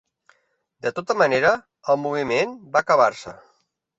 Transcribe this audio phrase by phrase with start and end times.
[0.85, 1.51] De tota manera,
[1.95, 3.37] el moviment va acabar-se.